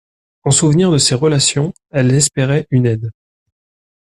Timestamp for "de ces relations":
0.89-1.75